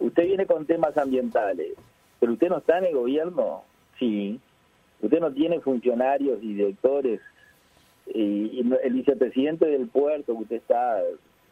[0.00, 1.74] Usted viene con temas ambientales,
[2.18, 3.62] pero usted no está en el gobierno,
[3.98, 4.40] sí.
[5.02, 7.20] Usted no tiene funcionarios y directores
[8.06, 11.02] y, el vicepresidente del puerto que usted está,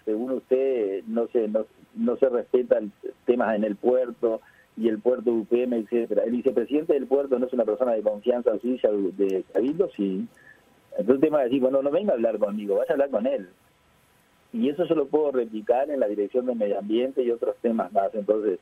[0.06, 2.92] según usted, no se no, no se respetan
[3.26, 4.40] temas en el puerto
[4.76, 6.24] y el puerto UPM, etcétera.
[6.24, 10.26] El vicepresidente del puerto no es una persona de confianza suya de Cabildo, sí.
[10.98, 13.48] Entonces tema de decir, bueno, no venga a hablar conmigo, vaya a hablar con él.
[14.52, 17.92] Y eso yo lo puedo replicar en la dirección de medio ambiente y otros temas
[17.92, 18.14] más.
[18.14, 18.58] Entonces,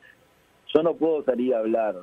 [0.73, 1.95] yo no puedo salir a hablar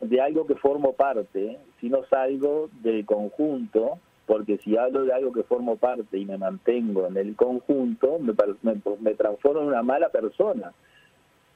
[0.00, 5.32] de algo que formo parte, si no salgo del conjunto, porque si hablo de algo
[5.32, 9.82] que formo parte y me mantengo en el conjunto, me, me, me transformo en una
[9.82, 10.72] mala persona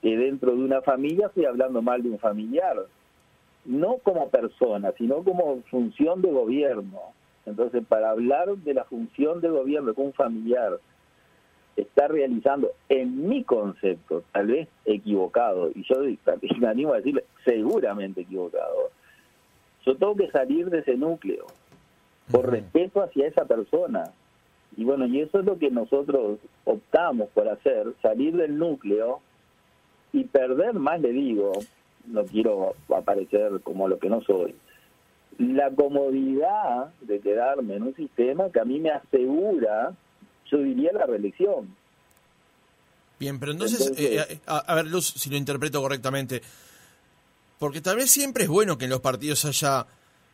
[0.02, 2.76] que dentro de una familia estoy hablando mal de un familiar,
[3.64, 7.00] no como persona, sino como función de gobierno.
[7.44, 10.78] Entonces, para hablar de la función de gobierno que un familiar
[11.76, 15.96] está realizando, en mi concepto, tal vez equivocado, y yo
[16.58, 18.90] me animo a decirle seguramente equivocado,
[19.84, 21.46] yo tengo que salir de ese núcleo,
[22.30, 24.10] por respeto hacia esa persona.
[24.76, 29.20] Y bueno, y eso es lo que nosotros optamos por hacer, salir del núcleo
[30.16, 31.52] y perder más le digo,
[32.06, 34.54] no quiero aparecer como lo que no soy,
[35.38, 39.92] la comodidad de quedarme en un sistema que a mí me asegura,
[40.50, 41.76] yo diría, la reelección.
[43.20, 46.40] Bien, pero entonces, eh, eh, a, ver, Luz, si lo interpreto correctamente,
[47.58, 49.86] porque tal vez siempre es bueno que en los partidos haya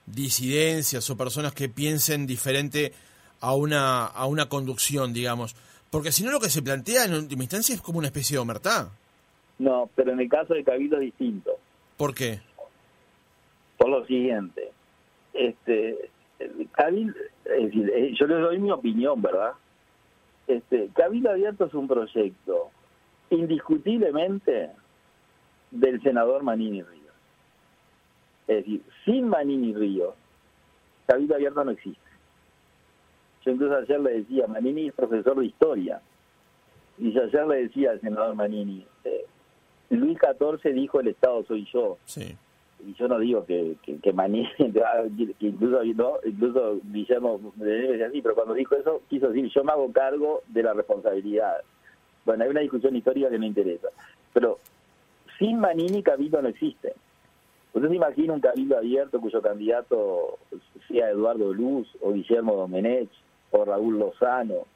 [0.06, 2.92] disidencias o personas que piensen diferente
[3.40, 5.56] a una, a una conducción, digamos,
[5.90, 8.40] porque si no lo que se plantea en última instancia es como una especie de
[8.40, 8.88] omertad.
[9.58, 11.52] No, pero en el caso de Cabildo es distinto.
[11.96, 12.40] ¿Por qué?
[13.76, 14.70] Por lo siguiente,
[15.32, 16.10] este,
[16.72, 17.14] Cabildo,
[17.46, 19.52] eh, yo le doy mi opinión, ¿verdad?
[20.46, 22.70] Este, Cabildo Abierto es un proyecto
[23.30, 24.70] indiscutiblemente
[25.70, 27.14] del senador Manini Ríos.
[28.46, 30.14] Es decir, sin Manini Ríos,
[31.06, 32.00] Cabildo Abierto no existe.
[33.44, 36.00] Yo incluso ayer le decía, Manini es profesor de historia,
[36.98, 39.24] y yo ayer le decía al senador Manini, eh,
[39.96, 41.98] Luis XIV dijo el Estado soy yo.
[42.84, 44.10] Y yo no digo que, que, que,
[45.40, 46.14] incluso, ¿no?
[46.24, 50.62] incluso Guillermo decía así, pero cuando dijo eso quiso decir yo me hago cargo de
[50.62, 51.58] la responsabilidad.
[52.24, 53.88] Bueno, hay una discusión histórica que me interesa.
[54.32, 54.58] Pero
[55.38, 56.94] sin Manini Cabildo no existe.
[57.74, 60.38] Usted se imagina un cabildo abierto cuyo candidato
[60.88, 63.08] sea Eduardo Luz o Guillermo Domenech
[63.50, 64.66] o Raúl Lozano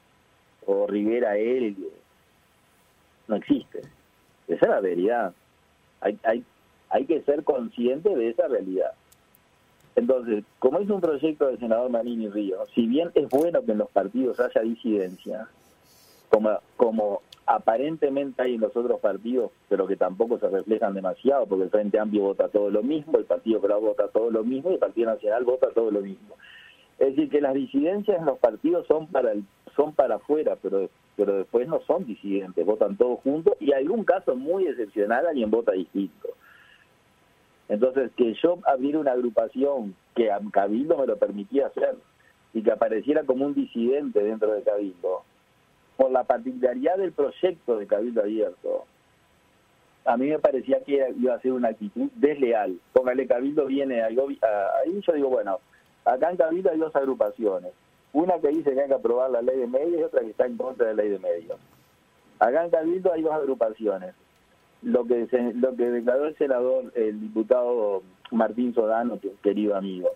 [0.64, 1.90] o Rivera Elgue.
[3.28, 3.82] No existe.
[4.48, 5.34] Esa es la realidad.
[6.00, 6.44] Hay, hay,
[6.90, 8.92] hay que ser consciente de esa realidad.
[9.96, 13.78] Entonces, como es un proyecto del senador Manini Río, si bien es bueno que en
[13.78, 15.48] los partidos haya disidencia,
[16.28, 21.64] como, como aparentemente hay en los otros partidos, pero que tampoco se reflejan demasiado, porque
[21.64, 24.74] el Frente Amplio vota todo lo mismo, el Partido Colorado vota todo lo mismo y
[24.74, 26.34] el Partido Nacional vota todo lo mismo.
[26.98, 30.90] Es decir, que las disidencias en los partidos son para el, son para afuera, pero
[31.16, 35.72] pero después no son disidentes, votan todos juntos y algún caso muy excepcional alguien vota
[35.72, 36.28] distinto.
[37.68, 41.96] Entonces, que yo abriera una agrupación que a Cabildo me lo permitía hacer
[42.54, 45.22] y que apareciera como un disidente dentro de Cabildo,
[45.96, 48.84] por la particularidad del proyecto de Cabildo Abierto,
[50.04, 52.78] a mí me parecía que iba a ser una actitud desleal.
[52.92, 55.58] Póngale, Cabildo viene ahí, yo digo, bueno,
[56.04, 57.72] acá en Cabildo hay dos agrupaciones.
[58.16, 60.46] Una que dice que hay que aprobar la ley de medios y otra que está
[60.46, 61.58] en contra de la ley de medios.
[62.38, 64.14] Acá en Cabildo hay dos agrupaciones.
[64.80, 70.08] Lo que lo que declaró el senador, el diputado Martín Sodano, querido amigo.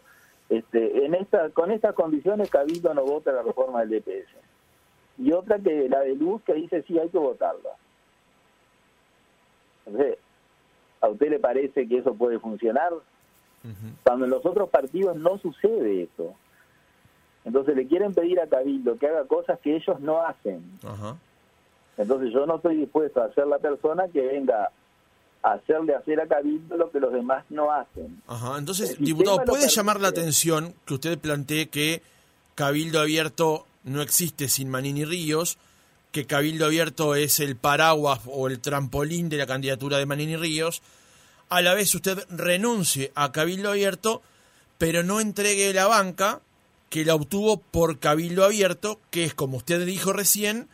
[0.48, 4.30] Este, en esta, con estas condiciones Cabildo no vota la reforma del DPS.
[5.18, 7.76] Y otra que la de Luz que dice sí hay que votarla.
[11.02, 12.94] ¿A usted le parece que eso puede funcionar?
[14.04, 16.34] Cuando en los otros partidos no sucede eso.
[17.44, 20.62] Entonces le quieren pedir a Cabildo que haga cosas que ellos no hacen.
[21.96, 24.70] Entonces yo no estoy dispuesto a ser la persona que venga
[25.42, 28.22] a hacerle hacer a Cabildo lo que los demás no hacen.
[28.26, 28.58] Ajá.
[28.58, 32.02] Entonces, diputado, ¿puede llamar la atención que usted plantee que
[32.54, 35.58] Cabildo Abierto no existe sin Manini Ríos?
[36.12, 40.82] que Cabildo Abierto es el paraguas o el trampolín de la candidatura de Manini Ríos,
[41.48, 44.22] a la vez usted renuncie a Cabildo Abierto,
[44.78, 46.40] pero no entregue la banca
[46.90, 50.66] que la obtuvo por Cabildo Abierto, que es, como usted dijo recién,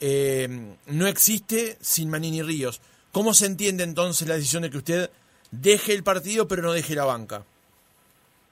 [0.00, 0.48] eh,
[0.86, 2.80] no existe sin Manini Ríos.
[3.12, 5.10] ¿Cómo se entiende entonces la decisión de que usted
[5.50, 7.44] deje el partido pero no deje la banca?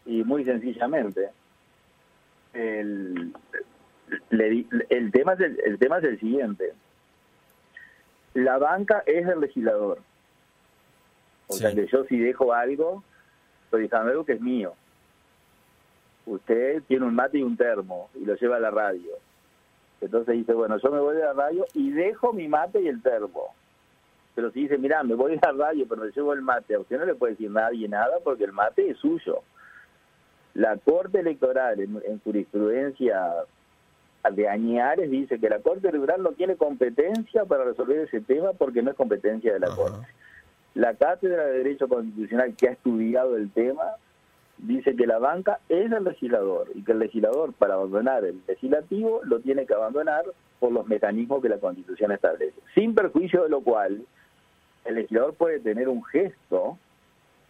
[0.06, 1.30] Y muy sencillamente,
[2.52, 3.32] el,
[4.30, 6.74] el, tema es el, tema es el siguiente.
[8.34, 10.00] La banca es el legislador.
[11.46, 13.02] O sea que yo si dejo algo,
[13.64, 14.74] estoy dejando algo que es mío.
[16.26, 19.12] Usted tiene un mate y un termo y lo lleva a la radio.
[20.00, 23.02] Entonces dice, bueno, yo me voy a la radio y dejo mi mate y el
[23.02, 23.54] termo.
[24.34, 26.80] Pero si dice, mira, me voy a la radio, pero me llevo el mate, a
[26.80, 29.42] usted no le puede decir nadie nada porque el mate es suyo.
[30.54, 33.44] La Corte Electoral, en jurisprudencia
[34.32, 38.82] de Añares dice que la Corte Electoral no tiene competencia para resolver ese tema porque
[38.82, 40.06] no es competencia de la Corte.
[40.74, 43.82] La Cátedra de Derecho Constitucional que ha estudiado el tema
[44.58, 49.20] dice que la banca es el legislador y que el legislador para abandonar el legislativo
[49.24, 50.24] lo tiene que abandonar
[50.58, 52.58] por los mecanismos que la Constitución establece.
[52.74, 54.04] Sin perjuicio de lo cual
[54.84, 56.78] el legislador puede tener un gesto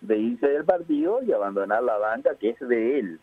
[0.01, 3.21] de irse del partido y abandonar la banca que es de él.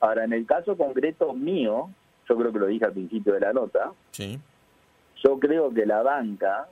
[0.00, 1.90] Ahora, en el caso concreto mío,
[2.28, 4.38] yo creo que lo dije al principio de la nota, sí.
[5.24, 6.68] yo creo que la banca,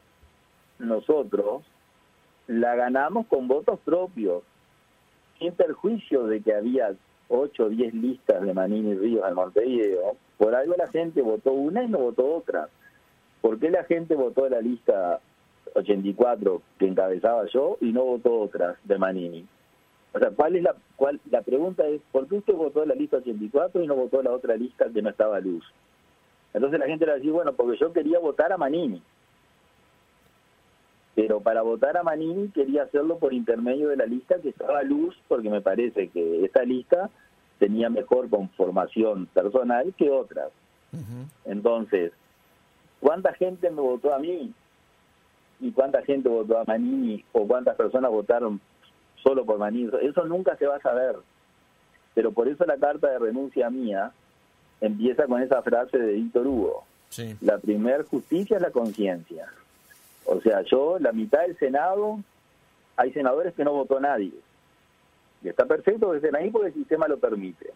[0.78, 1.62] nosotros,
[2.46, 4.42] la ganamos con votos propios,
[5.38, 6.94] sin perjuicio de que había
[7.28, 11.84] 8 o 10 listas de Manini Ríos al Montevideo, por algo la gente votó una
[11.84, 12.68] y no votó otra.
[13.40, 15.20] ¿Por qué la gente votó la lista
[15.74, 19.46] 84 que encabezaba yo y no votó otras de Manini?
[20.14, 23.16] O sea, ¿cuál es la, cuál, la pregunta es, ¿por qué usted votó la lista
[23.16, 25.64] 84 y no votó la otra lista que no estaba a luz?
[26.52, 29.02] Entonces la gente le va a decir, bueno, porque yo quería votar a Manini.
[31.14, 34.82] Pero para votar a Manini quería hacerlo por intermedio de la lista que estaba a
[34.82, 37.10] luz, porque me parece que esa lista
[37.58, 40.50] tenía mejor conformación personal que otras.
[41.44, 42.12] Entonces,
[43.00, 44.52] ¿cuánta gente me votó a mí?
[45.60, 47.24] ¿Y cuánta gente votó a Manini?
[47.32, 48.60] ¿O cuántas personas votaron
[49.24, 51.16] solo por Manini, eso nunca se va a saber.
[52.14, 54.12] Pero por eso la carta de renuncia mía
[54.80, 56.84] empieza con esa frase de Víctor Hugo.
[57.40, 59.48] La primer justicia es la conciencia.
[60.26, 62.20] O sea, yo, la mitad del Senado,
[62.96, 64.32] hay senadores que no votó nadie.
[65.42, 67.70] Y está perfecto que estén ahí porque el sistema lo permite.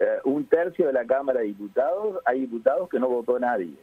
[0.00, 3.74] Eh, un tercio de la Cámara de Diputados, hay diputados que no votó nadie.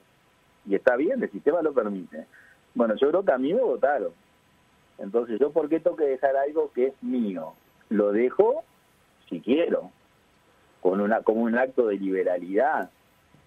[0.66, 2.26] Y está bien, el sistema lo permite.
[2.74, 4.12] Bueno, yo creo que a mí me votaron.
[4.98, 7.54] Entonces, ¿yo por qué tengo que dejar algo que es mío?
[7.90, 8.64] Lo dejo
[9.30, 9.92] si quiero,
[10.82, 12.90] con una como un acto de liberalidad,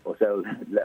[0.05, 0.29] o sea,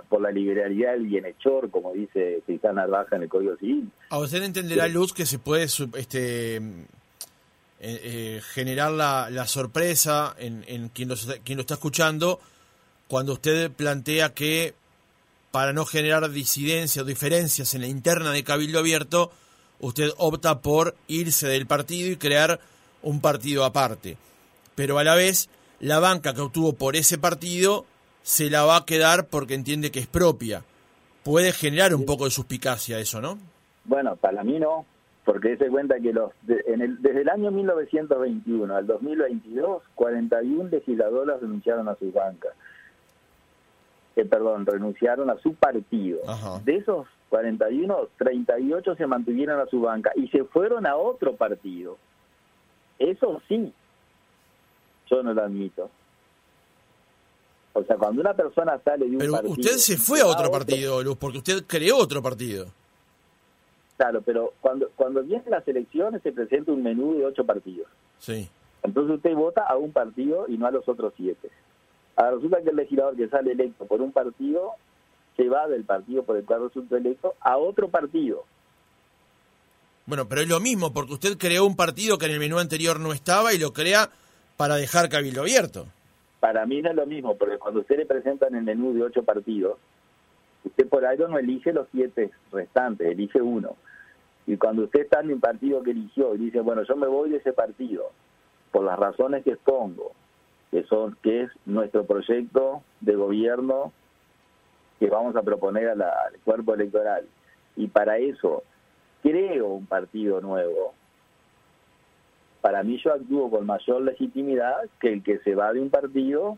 [0.09, 3.89] por la liberalidad del bienhechor, como dice Cristán Narvaja en el Código Civil.
[4.09, 6.61] A usted entenderá, Luz, que se puede este, eh,
[7.79, 12.39] eh, generar la, la, sorpresa en, en quien, lo, quien lo está escuchando
[13.07, 14.73] cuando usted plantea que
[15.51, 19.31] para no generar disidencias o diferencias en la interna de Cabildo Abierto,
[19.79, 22.59] usted opta por irse del partido y crear
[23.03, 24.17] un partido aparte.
[24.73, 25.49] Pero a la vez,
[25.79, 27.85] la banca que obtuvo por ese partido
[28.23, 30.63] se la va a quedar porque entiende que es propia.
[31.23, 33.37] Puede generar un poco de suspicacia eso, ¿no?
[33.85, 34.85] Bueno, para mí no,
[35.25, 41.41] porque se cuenta que los en el, desde el año 1921 al 2022, 41 legisladores
[41.41, 42.53] renunciaron a sus bancas.
[44.15, 46.19] Eh, perdón, renunciaron a su partido.
[46.63, 51.97] De esos 41, 38 se mantuvieron a su banca y se fueron a otro partido.
[52.99, 53.73] Eso sí,
[55.09, 55.89] yo no lo admito.
[57.73, 59.53] O sea, cuando una persona sale de un Pero partido...
[59.53, 62.67] usted se fue a otro partido, Luz, porque usted creó otro partido.
[63.97, 67.87] Claro, pero cuando, cuando vienen las elecciones se presenta un menú de ocho partidos.
[68.19, 68.47] Sí.
[68.83, 71.49] Entonces usted vota a un partido y no a los otros siete.
[72.15, 74.71] Ahora resulta que el legislador que sale electo por un partido
[75.35, 78.43] se va del partido por el cual resultó electo a otro partido.
[80.05, 82.99] Bueno, pero es lo mismo, porque usted creó un partido que en el menú anterior
[82.99, 84.09] no estaba y lo crea
[84.57, 85.87] para dejar cabildo abierto.
[86.43, 89.23] Para mí no es lo mismo, porque cuando usted le presentan el menú de ocho
[89.23, 89.77] partidos,
[90.65, 93.77] usted por algo no elige los siete restantes, elige uno.
[94.45, 97.29] Y cuando usted está en un partido que eligió y dice, bueno, yo me voy
[97.29, 98.11] de ese partido
[98.73, 100.11] por las razones que expongo,
[100.69, 103.93] que son que es nuestro proyecto de gobierno
[104.99, 107.25] que vamos a proponer a la- al cuerpo electoral,
[107.77, 108.63] y para eso
[109.21, 110.93] creo un partido nuevo,
[112.63, 116.57] para mí yo actúo con mayor legitimidad que el que se va de un partido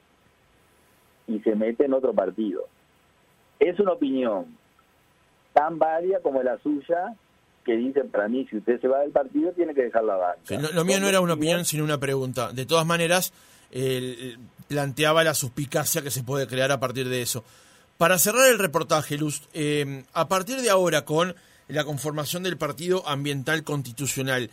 [1.28, 2.68] y se mete en otro partido.
[3.60, 4.56] Es una opinión
[5.54, 7.16] tan válida como la suya
[7.66, 10.36] que dice para mí si usted se va del partido tiene que dejar la
[10.76, 12.54] lo, mío no era una opinión, sino una pregunta.
[12.54, 13.34] De todas maneras,
[14.68, 17.44] planteaba la suspicacia que se puede crear a partir de eso.
[17.98, 21.34] Para cerrar el reportaje, Luz, eh, a partir de ahora, con
[21.68, 24.52] la conformación del Partido Ambiental Constitucional,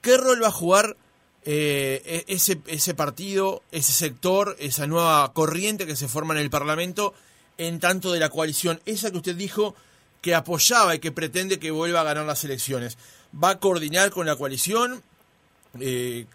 [0.00, 0.96] ¿qué rol va a jugar
[1.44, 6.50] eh, e- ese, ese partido, ese sector, esa nueva corriente que se forma en el
[6.50, 7.14] Parlamento,
[7.58, 9.74] en tanto de la coalición, esa que usted dijo
[10.22, 12.98] que apoyaba y que pretende que vuelva a ganar las elecciones?
[13.32, 15.02] ¿Va a coordinar con la coalición?
[15.80, 16.26] Eh,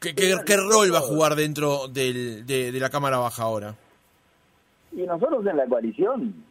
[0.00, 3.74] ¿qué, qué, qué rol va a jugar dentro del- de, de la Cámara Baja ahora?
[4.92, 6.44] Y nosotros en la coalición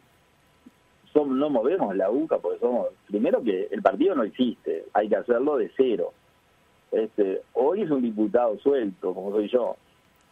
[1.14, 5.56] no movemos la UCA porque somos, primero que el partido no existe, hay que hacerlo
[5.56, 6.12] de cero.
[6.94, 9.76] Este, hoy es un diputado suelto, como soy yo.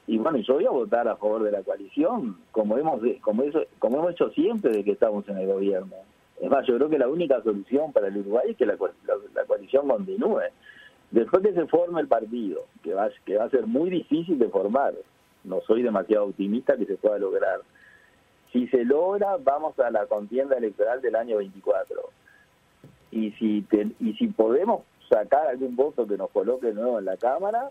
[0.07, 3.63] Y bueno, yo voy a votar a favor de la coalición, como hemos como eso,
[3.79, 5.97] como hemos hecho siempre desde que estamos en el gobierno.
[6.41, 8.91] Es más, yo creo que la única solución para el Uruguay es que la, co-
[9.07, 10.41] la- la coalición continúe.
[11.13, 14.49] Después que se forme el partido, que va, que va a ser muy difícil de
[14.49, 14.95] formar,
[15.45, 17.61] no soy demasiado optimista que se pueda lograr.
[18.53, 22.01] Si se logra, vamos a la contienda electoral del año 24.
[23.13, 24.83] Y si, te- y si podemos
[25.13, 27.69] sacar algún voto que nos coloque nuevo en la Cámara,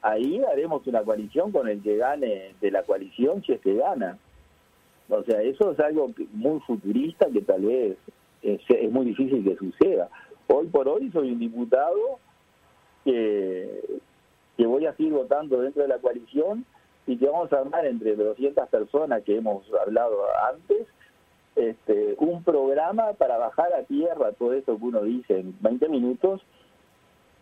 [0.00, 4.18] ahí haremos una coalición con el que gane de la coalición si es que gana.
[5.10, 7.98] O sea, eso es algo muy futurista que tal vez
[8.42, 10.08] es, muy difícil que suceda.
[10.46, 12.18] Hoy por hoy soy un diputado
[13.04, 13.82] que,
[14.56, 16.64] que voy a seguir votando dentro de la coalición
[17.06, 20.18] y que vamos a armar entre 200 personas que hemos hablado
[20.50, 20.86] antes
[21.58, 26.40] este, un programa para bajar a tierra todo esto que uno dice en 20 minutos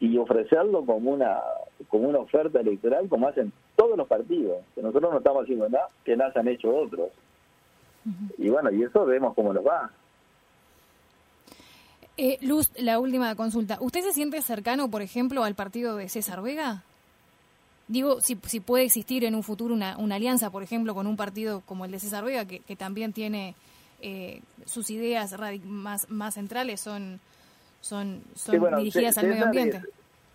[0.01, 1.41] y ofrecerlo como una
[1.89, 5.89] como una oferta electoral como hacen todos los partidos que nosotros no estamos haciendo nada
[6.05, 7.11] que nada han hecho otros
[8.39, 9.91] y bueno y eso vemos cómo nos va
[12.19, 13.77] Eh, Luz, la última consulta.
[13.79, 16.83] ¿Usted se siente cercano, por ejemplo, al partido de César Vega?
[17.89, 21.19] Digo, si, si puede existir en un futuro una, una alianza, por ejemplo, con un
[21.19, 23.55] partido como el de César Vega, que, que también tiene
[24.01, 25.35] eh, sus ideas
[25.65, 27.21] más, más centrales, son,
[27.81, 29.77] son, son Sí, bueno, dirigidas al medio ambiente.
[29.79, 29.89] es-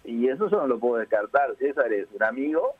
[0.04, 1.56] y eso yo no lo puedo descartar.
[1.58, 2.74] César es un amigo,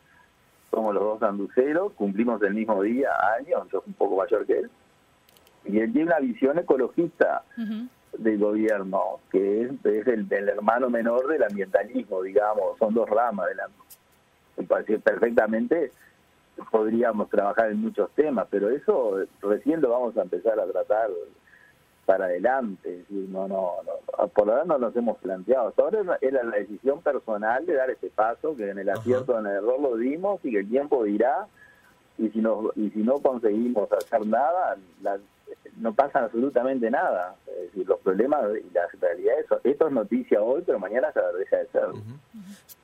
[0.72, 4.60] somos los dos anduceros, cumplimos el mismo día, año, yo soy un poco mayor que
[4.60, 4.70] él.
[5.66, 7.44] Y él tiene una visión ecologista
[8.18, 13.48] del gobierno, que es, es el, el hermano menor del ambientalismo, digamos, son dos ramas
[13.50, 13.60] del
[14.58, 15.92] me parece perfectamente
[16.72, 21.10] podríamos trabajar en muchos temas, pero eso recién lo vamos a empezar a tratar
[22.06, 26.58] para adelante, no, no, no, por ahora no nos hemos planteado, hasta ahora era- la
[26.58, 29.00] decisión personal de dar ese paso, que en el Ajá.
[29.00, 31.48] acierto o en el error lo dimos y que el tiempo dirá,
[32.18, 35.20] y si no, y si no conseguimos hacer nada, la-
[35.78, 40.64] no pasa absolutamente nada, es decir, los problemas y las realidades, esto es noticia hoy,
[40.66, 41.86] pero mañana se deja de ser.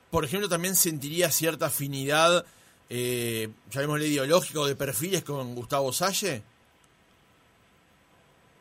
[0.09, 2.45] Por ejemplo, también sentiría cierta afinidad,
[2.89, 6.41] eh, llamémosle ideológico, de perfiles con Gustavo Salle.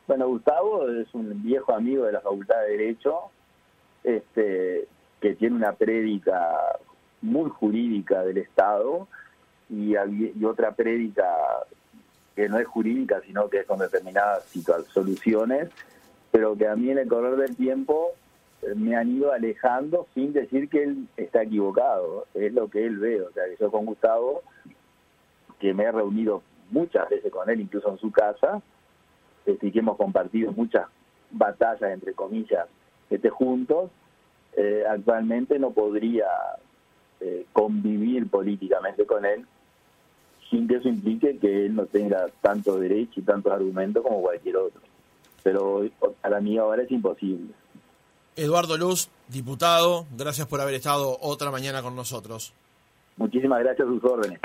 [0.07, 3.19] Bueno, Gustavo es un viejo amigo de la Facultad de Derecho,
[4.03, 4.87] este,
[5.19, 6.77] que tiene una prédica
[7.21, 9.07] muy jurídica del Estado
[9.69, 9.95] y,
[10.45, 11.27] otra prédica
[12.35, 14.45] que no es jurídica, sino que es con determinadas
[14.93, 15.69] soluciones,
[16.31, 18.11] pero que a mí en el correr del tiempo
[18.75, 23.21] me han ido alejando sin decir que él está equivocado, es lo que él ve,
[23.21, 24.41] o sea, que yo con Gustavo,
[25.59, 26.41] que me he reunido
[26.71, 28.61] muchas veces con él, incluso en su casa,
[29.45, 30.87] este, y que hemos compartido muchas
[31.31, 32.67] batallas, entre comillas,
[33.09, 33.91] esté juntos,
[34.55, 36.27] eh, actualmente no podría
[37.19, 39.45] eh, convivir políticamente con él
[40.49, 44.57] sin que eso implique que él no tenga tanto derecho y tantos argumentos como cualquier
[44.57, 44.81] otro.
[45.43, 45.85] Pero
[46.21, 47.53] para mí ahora es imposible.
[48.37, 52.53] Eduardo Luz, diputado, gracias por haber estado otra mañana con nosotros.
[53.17, 54.39] Muchísimas gracias a sus órdenes.